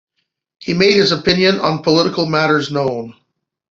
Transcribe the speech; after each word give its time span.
He 0.57 0.73
made 0.73 0.95
his 0.95 1.11
opinions 1.11 1.59
on 1.59 1.83
political 1.83 2.25
matters 2.25 2.71
known. 2.71 3.13